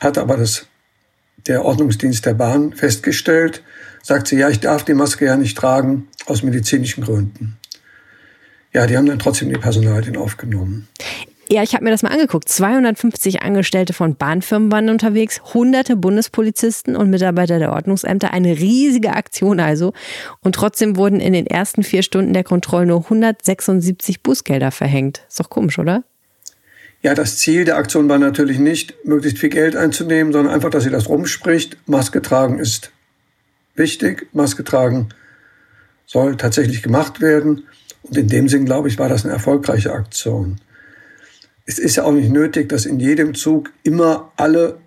hat 0.00 0.18
aber 0.18 0.36
das, 0.36 0.66
der 1.46 1.64
Ordnungsdienst 1.64 2.26
der 2.26 2.34
Bahn 2.34 2.72
festgestellt, 2.72 3.62
sagt 4.02 4.28
sie, 4.28 4.36
ja, 4.36 4.50
ich 4.50 4.60
darf 4.60 4.84
die 4.84 4.94
Maske 4.94 5.24
ja 5.24 5.36
nicht 5.36 5.56
tragen 5.56 6.08
aus 6.26 6.42
medizinischen 6.42 7.04
Gründen. 7.04 7.56
Ja, 8.72 8.86
die 8.86 8.96
haben 8.96 9.06
dann 9.06 9.20
trotzdem 9.20 9.48
die 9.48 9.58
Personalien 9.58 10.16
aufgenommen. 10.16 10.88
Ja, 11.50 11.62
ich 11.62 11.74
habe 11.74 11.84
mir 11.84 11.90
das 11.90 12.02
mal 12.02 12.10
angeguckt. 12.10 12.48
250 12.48 13.42
Angestellte 13.42 13.92
von 13.92 14.16
Bahnfirmen 14.16 14.72
waren 14.72 14.88
unterwegs, 14.88 15.42
hunderte 15.52 15.94
Bundespolizisten 15.94 16.96
und 16.96 17.10
Mitarbeiter 17.10 17.58
der 17.58 17.72
Ordnungsämter. 17.72 18.32
Eine 18.32 18.58
riesige 18.58 19.12
Aktion 19.12 19.60
also. 19.60 19.92
Und 20.40 20.54
trotzdem 20.54 20.96
wurden 20.96 21.20
in 21.20 21.34
den 21.34 21.46
ersten 21.46 21.82
vier 21.82 22.02
Stunden 22.02 22.32
der 22.32 22.44
Kontrolle 22.44 22.86
nur 22.86 23.04
176 23.04 24.22
Bußgelder 24.22 24.70
verhängt. 24.70 25.22
Ist 25.28 25.38
doch 25.38 25.50
komisch, 25.50 25.78
oder? 25.78 26.04
Ja, 27.02 27.14
das 27.14 27.36
Ziel 27.36 27.66
der 27.66 27.76
Aktion 27.76 28.08
war 28.08 28.18
natürlich 28.18 28.58
nicht, 28.58 28.94
möglichst 29.04 29.38
viel 29.38 29.50
Geld 29.50 29.76
einzunehmen, 29.76 30.32
sondern 30.32 30.54
einfach, 30.54 30.70
dass 30.70 30.84
sie 30.84 30.90
das 30.90 31.10
rumspricht. 31.10 31.76
Maske 31.86 32.22
tragen 32.22 32.58
ist 32.58 32.90
wichtig. 33.74 34.28
Maske 34.32 34.64
tragen 34.64 35.10
soll 36.06 36.36
tatsächlich 36.36 36.82
gemacht 36.82 37.20
werden. 37.20 37.64
Und 38.02 38.16
in 38.16 38.28
dem 38.28 38.48
Sinn, 38.48 38.64
glaube 38.64 38.88
ich, 38.88 38.98
war 38.98 39.10
das 39.10 39.24
eine 39.24 39.34
erfolgreiche 39.34 39.92
Aktion 39.92 40.56
es 41.66 41.78
ist 41.78 41.96
ja 41.96 42.04
auch 42.04 42.12
nicht 42.12 42.30
nötig, 42.30 42.68
dass 42.68 42.86
in 42.86 43.00
jedem 43.00 43.34
Zug 43.34 43.72
immer 43.82 44.32
alle 44.36 44.78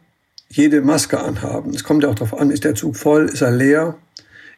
jede 0.49 0.81
Maske 0.81 1.19
anhaben. 1.19 1.71
Es 1.71 1.83
kommt 1.83 2.03
ja 2.03 2.09
auch 2.09 2.15
darauf 2.15 2.39
an, 2.39 2.51
ist 2.51 2.63
der 2.63 2.75
Zug 2.75 2.95
voll, 2.95 3.25
ist 3.25 3.41
er 3.41 3.51
leer. 3.51 3.97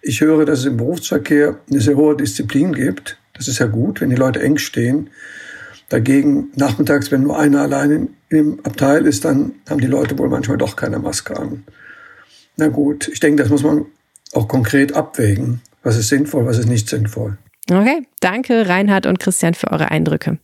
Ich 0.02 0.22
höre, 0.22 0.46
dass 0.46 0.60
es 0.60 0.66
im 0.66 0.78
Berufsverkehr 0.78 1.60
eine 1.70 1.82
sehr 1.82 1.96
hohe 1.96 2.16
Disziplin 2.16 2.74
gibt. 2.74 3.18
Das 3.34 3.48
ist 3.48 3.60
ja 3.60 3.68
gut, 3.68 4.02
wenn 4.02 4.10
die 4.10 4.16
Leute 4.16 4.42
eng 4.42 4.58
stehen. 4.58 5.10
Dagegen 5.90 6.52
nachmittags, 6.56 7.12
wenn 7.12 7.24
nur 7.24 7.40
einer 7.40 7.62
allein 7.62 8.10
im 8.30 8.60
Abteil 8.64 9.08
ist, 9.08 9.26
dann 9.26 9.54
haben 9.68 9.82
die 9.82 9.88
Leute 9.88 10.18
wohl 10.20 10.30
manchmal 10.30 10.58
doch 10.58 10.76
keine 10.76 11.00
Maske 11.00 11.38
an. 11.38 11.64
Na 12.58 12.68
gut, 12.68 13.08
ich 13.08 13.20
denke, 13.20 13.42
das 13.42 13.52
muss 13.52 13.64
man 13.64 13.86
auch 14.34 14.48
konkret 14.48 14.94
abwägen. 14.94 15.62
Was 15.82 15.98
ist 15.98 16.10
sinnvoll, 16.10 16.46
was 16.46 16.60
ist 16.60 16.68
nicht 16.68 16.90
sinnvoll. 16.90 17.38
Okay, 17.72 18.06
danke 18.20 18.68
Reinhard 18.68 19.06
und 19.06 19.20
Christian 19.20 19.54
für 19.54 19.72
eure 19.72 19.90
Eindrücke. 19.90 20.38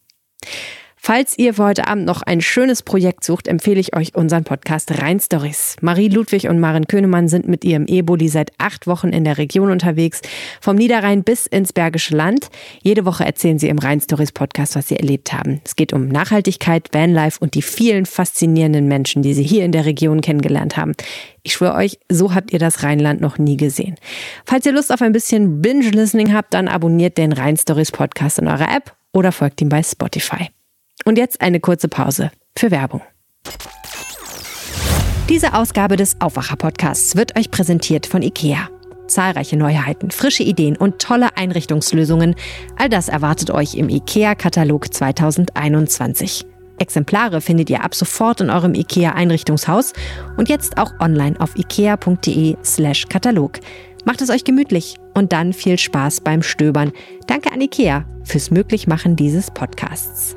Falls 1.08 1.38
ihr 1.38 1.54
für 1.54 1.66
heute 1.66 1.88
Abend 1.88 2.08
noch 2.08 2.24
ein 2.24 2.42
schönes 2.42 2.82
Projekt 2.82 3.24
sucht, 3.24 3.48
empfehle 3.48 3.80
ich 3.80 3.96
euch 3.96 4.16
unseren 4.16 4.44
Podcast 4.44 4.90
Rhein 5.00 5.20
Stories. 5.20 5.76
Marie 5.80 6.08
Ludwig 6.08 6.48
und 6.50 6.60
Maren 6.60 6.88
Könemann 6.88 7.28
sind 7.28 7.48
mit 7.48 7.64
ihrem 7.64 7.86
E-Bulli 7.86 8.28
seit 8.28 8.52
acht 8.58 8.88
Wochen 8.88 9.10
in 9.10 9.24
der 9.24 9.38
Region 9.38 9.70
unterwegs, 9.70 10.22
vom 10.62 10.76
Niederrhein 10.76 11.24
bis 11.24 11.46
ins 11.46 11.74
Bergische 11.74 12.16
Land. 12.16 12.50
Jede 12.82 13.06
Woche 13.06 13.24
erzählen 13.24 13.60
sie 13.60 13.68
im 13.68 13.78
Rhein 13.78 14.02
Stories 14.02 14.32
Podcast, 14.32 14.76
was 14.76 14.88
sie 14.88 14.96
erlebt 14.96 15.32
haben. 15.32 15.62
Es 15.64 15.76
geht 15.76 15.94
um 15.94 16.08
Nachhaltigkeit, 16.08 16.90
Vanlife 16.92 17.38
und 17.40 17.54
die 17.54 17.62
vielen 17.62 18.08
faszinierenden 18.08 18.88
Menschen, 18.88 19.22
die 19.22 19.36
sie 19.36 19.44
hier 19.44 19.64
in 19.64 19.74
der 19.74 19.86
Region 19.86 20.22
kennengelernt 20.22 20.76
haben. 20.76 20.94
Ich 21.44 21.54
schwöre 21.54 21.76
euch, 21.76 22.00
so 22.10 22.34
habt 22.34 22.52
ihr 22.52 22.58
das 22.58 22.82
Rheinland 22.82 23.22
noch 23.22 23.38
nie 23.38 23.58
gesehen. 23.58 23.94
Falls 24.44 24.66
ihr 24.66 24.74
Lust 24.74 24.92
auf 24.92 25.04
ein 25.04 25.14
bisschen 25.14 25.62
Binge-Listening 25.62 26.34
habt, 26.34 26.56
dann 26.56 26.68
abonniert 26.68 27.20
den 27.20 27.32
Rhein 27.32 27.58
Stories 27.58 27.92
Podcast 27.92 28.40
in 28.40 28.48
eurer 28.48 28.76
App 28.76 28.96
oder 29.14 29.32
folgt 29.32 29.62
ihm 29.62 29.70
bei 29.70 29.84
Spotify. 29.84 30.50
Und 31.08 31.18
jetzt 31.20 31.42
eine 31.42 31.60
kurze 31.60 31.88
Pause 31.88 32.32
für 32.58 32.72
Werbung. 32.72 33.02
Diese 35.30 35.54
Ausgabe 35.54 35.96
des 35.96 36.20
Aufwacher-Podcasts 36.20 37.16
wird 37.16 37.38
euch 37.38 37.52
präsentiert 37.52 38.08
von 38.08 38.22
IKEA. 38.22 38.70
Zahlreiche 39.08 39.56
Neuheiten, 39.56 40.10
frische 40.10 40.42
Ideen 40.42 40.76
und 40.76 41.00
tolle 41.00 41.38
Einrichtungslösungen. 41.38 42.36
All 42.76 42.90
das 42.90 43.08
erwartet 43.08 43.52
euch 43.52 43.76
im 43.76 43.90
IKEA-Katalog 43.90 44.92
2021. 44.92 46.46
Exemplare 46.80 47.40
findet 47.42 47.70
ihr 47.70 47.84
ab 47.84 47.94
sofort 47.94 48.42
in 48.42 48.50
eurem 48.50 48.74
IKEA-Einrichtungshaus 48.74 49.94
und 50.38 50.50
jetzt 50.50 50.78
auch 50.78 50.92
online 51.00 51.40
auf 51.40 51.56
ikea.de/slash 51.56 53.06
Katalog. 53.10 53.60
Macht 54.06 54.22
es 54.22 54.30
euch 54.30 54.44
gemütlich 54.44 54.96
und 55.16 55.34
dann 55.34 55.54
viel 55.54 55.80
Spaß 55.80 56.22
beim 56.22 56.44
Stöbern. 56.44 56.92
Danke 57.26 57.52
an 57.52 57.62
IKEA 57.62 58.06
fürs 58.24 58.52
Möglichmachen 58.52 59.16
dieses 59.16 59.50
Podcasts. 59.50 60.36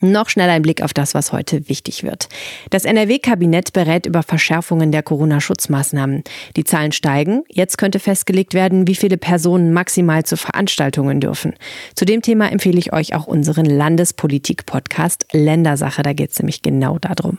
Noch 0.00 0.28
schnell 0.28 0.50
ein 0.50 0.60
Blick 0.60 0.82
auf 0.82 0.92
das, 0.92 1.14
was 1.14 1.32
heute 1.32 1.70
wichtig 1.70 2.02
wird. 2.02 2.28
Das 2.68 2.84
NRW-Kabinett 2.84 3.72
berät 3.72 4.04
über 4.04 4.22
Verschärfungen 4.22 4.92
der 4.92 5.02
Corona-Schutzmaßnahmen. 5.02 6.22
Die 6.54 6.64
Zahlen 6.64 6.92
steigen. 6.92 7.44
Jetzt 7.48 7.78
könnte 7.78 7.98
festgelegt 7.98 8.52
werden, 8.52 8.86
wie 8.86 8.94
viele 8.94 9.16
Personen 9.16 9.72
maximal 9.72 10.22
zu 10.24 10.36
Veranstaltungen 10.36 11.20
dürfen. 11.20 11.54
Zu 11.94 12.04
dem 12.04 12.20
Thema 12.20 12.52
empfehle 12.52 12.78
ich 12.78 12.92
euch 12.92 13.14
auch 13.14 13.26
unseren 13.26 13.64
Landespolitik-Podcast 13.64 15.28
Ländersache. 15.32 16.02
Da 16.02 16.12
geht 16.12 16.32
es 16.32 16.38
nämlich 16.40 16.60
genau 16.60 16.98
darum. 16.98 17.38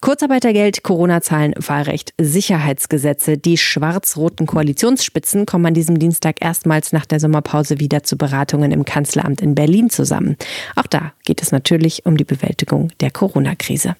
Kurzarbeitergeld, 0.00 0.82
Corona-Zahlen, 0.82 1.54
Wahlrecht, 1.58 2.12
Sicherheitsgesetze. 2.18 3.38
Die 3.38 3.56
schwarz-roten 3.56 4.46
Koalitionsspitzen 4.46 5.46
kommen 5.46 5.66
an 5.66 5.74
diesem 5.74 5.98
Dienstag 5.98 6.36
erstmals 6.40 6.92
nach 6.92 7.06
der 7.06 7.20
Sommerpause 7.20 7.80
wieder 7.80 8.02
zu 8.02 8.16
Beratungen 8.16 8.72
im 8.72 8.84
Kanzleramt 8.84 9.40
in 9.40 9.54
Berlin 9.54 9.90
zusammen. 9.90 10.36
Auch 10.76 10.86
da 10.86 11.12
geht 11.24 11.42
es 11.42 11.52
natürlich 11.52 12.04
um 12.06 12.16
die 12.16 12.24
Bewältigung 12.24 12.90
der 13.00 13.10
Corona-Krise. 13.10 13.96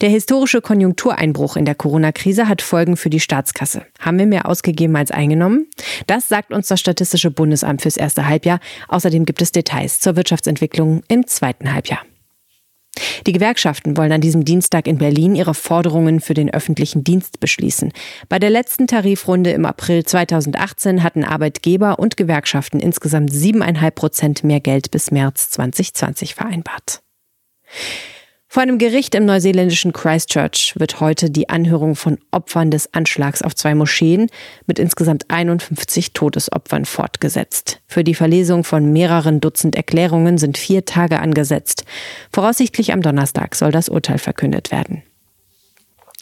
Der 0.00 0.10
historische 0.10 0.60
Konjunktureinbruch 0.60 1.56
in 1.56 1.64
der 1.64 1.74
Corona-Krise 1.74 2.48
hat 2.48 2.60
Folgen 2.60 2.96
für 2.96 3.10
die 3.10 3.20
Staatskasse. 3.20 3.82
Haben 3.98 4.18
wir 4.18 4.26
mehr 4.26 4.46
ausgegeben 4.46 4.94
als 4.96 5.10
eingenommen? 5.10 5.66
Das 6.06 6.28
sagt 6.28 6.52
uns 6.52 6.68
das 6.68 6.80
Statistische 6.80 7.30
Bundesamt 7.30 7.82
fürs 7.82 7.96
erste 7.96 8.26
Halbjahr. 8.26 8.60
Außerdem 8.88 9.24
gibt 9.24 9.40
es 9.40 9.52
Details 9.52 10.00
zur 10.00 10.16
Wirtschaftsentwicklung 10.16 11.02
im 11.08 11.26
zweiten 11.26 11.72
Halbjahr. 11.72 12.00
Die 13.26 13.32
Gewerkschaften 13.32 13.96
wollen 13.96 14.12
an 14.12 14.20
diesem 14.20 14.44
Dienstag 14.44 14.86
in 14.86 14.98
Berlin 14.98 15.34
ihre 15.34 15.54
Forderungen 15.54 16.20
für 16.20 16.34
den 16.34 16.52
öffentlichen 16.52 17.04
Dienst 17.04 17.40
beschließen. 17.40 17.92
Bei 18.28 18.38
der 18.38 18.50
letzten 18.50 18.86
Tarifrunde 18.86 19.50
im 19.50 19.66
April 19.66 20.04
2018 20.04 21.02
hatten 21.02 21.24
Arbeitgeber 21.24 21.98
und 21.98 22.16
Gewerkschaften 22.16 22.80
insgesamt 22.80 23.32
siebeneinhalb 23.32 23.94
Prozent 23.94 24.44
mehr 24.44 24.60
Geld 24.60 24.90
bis 24.90 25.10
März 25.10 25.50
2020 25.50 26.34
vereinbart. 26.34 27.02
Vor 28.50 28.62
einem 28.62 28.78
Gericht 28.78 29.14
im 29.14 29.26
neuseeländischen 29.26 29.92
Christchurch 29.92 30.72
wird 30.78 31.00
heute 31.00 31.30
die 31.30 31.50
Anhörung 31.50 31.94
von 31.96 32.16
Opfern 32.30 32.70
des 32.70 32.94
Anschlags 32.94 33.42
auf 33.42 33.54
zwei 33.54 33.74
Moscheen 33.74 34.30
mit 34.66 34.78
insgesamt 34.78 35.26
51 35.28 36.14
Todesopfern 36.14 36.86
fortgesetzt. 36.86 37.80
Für 37.86 38.04
die 38.04 38.14
Verlesung 38.14 38.64
von 38.64 38.90
mehreren 38.90 39.40
Dutzend 39.40 39.76
Erklärungen 39.76 40.38
sind 40.38 40.56
vier 40.56 40.86
Tage 40.86 41.20
angesetzt. 41.20 41.84
Voraussichtlich 42.32 42.94
am 42.94 43.02
Donnerstag 43.02 43.54
soll 43.54 43.70
das 43.70 43.90
Urteil 43.90 44.18
verkündet 44.18 44.72
werden. 44.72 45.02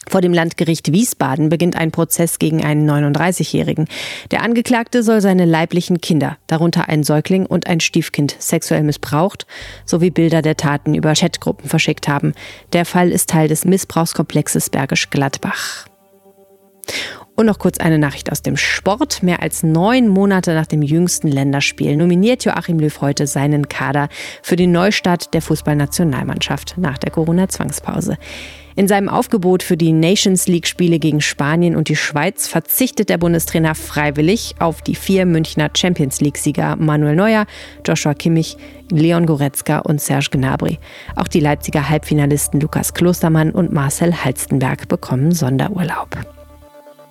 Vor 0.09 0.21
dem 0.21 0.33
Landgericht 0.33 0.93
Wiesbaden 0.93 1.49
beginnt 1.49 1.77
ein 1.77 1.91
Prozess 1.91 2.39
gegen 2.39 2.65
einen 2.65 2.89
39-Jährigen. 2.89 3.89
Der 4.31 4.43
Angeklagte 4.43 5.03
soll 5.03 5.21
seine 5.21 5.45
leiblichen 5.45 6.01
Kinder, 6.01 6.39
darunter 6.47 6.89
ein 6.89 7.03
Säugling 7.03 7.47
und 7.47 7.67
ein 7.67 7.81
Stiefkind, 7.81 8.37
sexuell 8.39 8.83
missbraucht 8.83 9.47
sowie 9.85 10.11
Bilder 10.11 10.43
der 10.43 10.57
Taten 10.57 10.95
über 10.95 11.15
Chatgruppen 11.15 11.69
verschickt 11.69 12.09
haben. 12.09 12.35
Der 12.73 12.85
Fall 12.85 13.11
ist 13.11 13.31
Teil 13.31 13.49
des 13.49 13.65
Missbrauchskomplexes 13.65 14.71
Bergisch 14.71 15.11
Gladbach. 15.11 15.87
Und 17.37 17.45
noch 17.45 17.59
kurz 17.59 17.79
eine 17.79 17.99
Nachricht 17.99 18.33
aus 18.33 18.41
dem 18.41 18.57
Sport. 18.57 19.23
Mehr 19.23 19.43
als 19.43 19.63
neun 19.63 20.09
Monate 20.09 20.55
nach 20.55 20.67
dem 20.67 20.81
jüngsten 20.81 21.29
Länderspiel 21.29 21.95
nominiert 21.95 22.47
Joachim 22.47 22.79
Löw 22.79 23.01
heute 23.03 23.27
seinen 23.27 23.69
Kader 23.69 24.09
für 24.43 24.57
den 24.57 24.73
Neustart 24.73 25.35
der 25.35 25.43
Fußballnationalmannschaft 25.43 26.79
nach 26.79 26.97
der 26.97 27.11
Corona-Zwangspause. 27.11 28.17
In 28.75 28.89
seinem 28.89 29.11
Aufgebot 29.11 29.63
für 29.63 29.77
die 29.77 29.93
Nations 29.93 30.49
League-Spiele 30.49 30.99
gegen 30.99 31.21
Spanien 31.21 31.77
und 31.77 31.89
die 31.89 31.97
Schweiz 31.97 32.47
verzichtet 32.47 33.11
der 33.11 33.19
Bundestrainer 33.19 33.75
freiwillig 33.75 34.55
auf 34.59 34.81
die 34.81 34.95
vier 34.95 35.27
Münchner 35.27 35.71
Champions 35.77 36.23
League-Sieger 36.23 36.77
Manuel 36.77 37.17
Neuer, 37.17 37.47
Joshua 37.87 38.15
Kimmich, 38.15 38.57
Leon 38.91 39.27
Goretzka 39.27 39.81
und 39.81 40.01
Serge 40.01 40.29
Gnabry. 40.31 40.79
Auch 41.17 41.29
die 41.29 41.41
Leipziger 41.41 41.89
Halbfinalisten 41.89 42.61
Lukas 42.61 42.95
Klostermann 42.95 43.51
und 43.51 43.73
Marcel 43.73 44.25
Halstenberg 44.25 44.89
bekommen 44.89 45.33
Sonderurlaub 45.33 46.36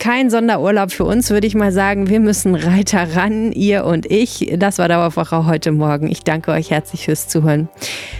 kein 0.00 0.30
Sonderurlaub 0.30 0.90
für 0.90 1.04
uns, 1.04 1.28
würde 1.28 1.46
ich 1.46 1.54
mal 1.54 1.72
sagen. 1.72 2.08
Wir 2.08 2.20
müssen 2.20 2.54
Reiter 2.54 3.14
ran, 3.16 3.52
ihr 3.52 3.84
und 3.84 4.10
ich. 4.10 4.50
Das 4.56 4.78
war 4.78 4.88
Dauerwoche 4.88 5.44
heute 5.44 5.72
Morgen. 5.72 6.10
Ich 6.10 6.24
danke 6.24 6.52
euch 6.52 6.70
herzlich 6.70 7.04
fürs 7.04 7.28
Zuhören. 7.28 7.68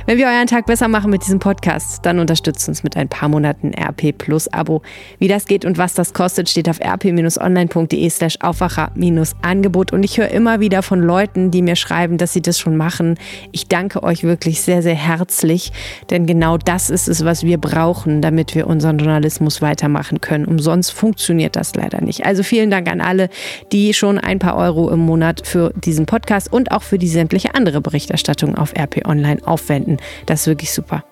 Wenn 0.05 0.19
wir 0.19 0.27
euren 0.27 0.47
Tag 0.47 0.67
besser 0.67 0.89
machen 0.89 1.11
mit 1.11 1.23
diesem 1.25 1.39
Podcast, 1.39 2.05
dann 2.05 2.19
unterstützt 2.19 2.69
uns 2.69 2.83
mit 2.83 2.99
ein 2.99 3.09
paar 3.09 3.31
Monaten 3.31 3.73
RP 3.73 4.13
Plus 4.17 4.47
Abo. 4.53 4.83
Wie 5.19 5.27
das 5.27 5.47
geht 5.47 5.65
und 5.65 5.79
was 5.79 5.95
das 5.95 6.13
kostet, 6.13 6.51
steht 6.51 6.69
auf 6.69 6.81
rp-online.de 6.81 8.11
slash 8.11 8.37
Aufwacher-Angebot. 8.41 9.95
Und 9.95 10.03
ich 10.03 10.19
höre 10.19 10.29
immer 10.29 10.61
wieder 10.61 10.83
von 10.83 11.01
Leuten, 11.01 11.51
die 11.51 11.63
mir 11.63 11.77
schreiben, 11.77 12.19
dass 12.19 12.35
sie 12.35 12.43
das 12.43 12.59
schon 12.59 12.77
machen. 12.77 13.19
Ich 13.53 13.69
danke 13.69 14.03
euch 14.03 14.23
wirklich 14.23 14.61
sehr, 14.61 14.83
sehr 14.83 14.95
herzlich, 14.95 15.73
denn 16.11 16.27
genau 16.27 16.59
das 16.59 16.91
ist 16.91 17.09
es, 17.09 17.25
was 17.25 17.43
wir 17.43 17.57
brauchen, 17.57 18.21
damit 18.21 18.55
wir 18.55 18.67
unseren 18.67 18.99
Journalismus 18.99 19.63
weitermachen 19.63 20.21
können. 20.21 20.45
Umsonst 20.45 20.93
funktioniert 20.93 21.57
das 21.57 21.70
leider 21.77 22.01
nicht. 22.01 22.25
Also 22.25 22.43
vielen 22.43 22.71
Dank 22.71 22.91
an 22.91 23.01
alle, 23.01 23.29
die 23.73 23.95
schon 23.95 24.19
ein 24.19 24.39
paar 24.39 24.57
Euro 24.57 24.91
im 24.91 25.01
Monat 25.01 25.47
für 25.47 25.73
diesen 25.77 26.07
Podcast 26.07 26.53
und 26.53 26.73
auch 26.73 26.83
für 26.83 26.99
die 26.99 27.09
sämtliche 27.09 27.55
andere 27.55 27.81
Berichterstattung 27.81 28.57
auf 28.57 28.73
RP 28.77 29.07
Online 29.07 29.41
aufwenden. 29.47 29.99
Das 30.27 30.43
ist 30.43 30.47
wirklich 30.47 30.73
super. 30.73 31.05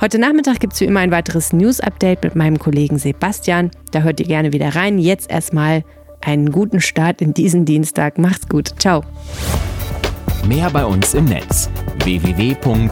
Heute 0.00 0.18
Nachmittag 0.18 0.60
gibt 0.60 0.74
es 0.74 0.80
wie 0.80 0.84
immer 0.84 1.00
ein 1.00 1.10
weiteres 1.10 1.52
News-Update 1.52 2.22
mit 2.24 2.36
meinem 2.36 2.58
Kollegen 2.58 2.98
Sebastian. 2.98 3.70
Da 3.90 4.00
hört 4.00 4.20
ihr 4.20 4.26
gerne 4.26 4.52
wieder 4.52 4.74
rein. 4.74 4.98
Jetzt 4.98 5.30
erstmal 5.30 5.84
einen 6.20 6.52
guten 6.52 6.80
Start 6.80 7.20
in 7.20 7.34
diesen 7.34 7.64
Dienstag. 7.64 8.18
Macht's 8.18 8.48
gut. 8.48 8.74
Ciao. 8.78 9.02
Mehr 10.46 10.70
bei 10.70 10.84
uns 10.84 11.14
im 11.14 11.24
Netz 11.26 11.70
www.rp-online.de 12.04 12.82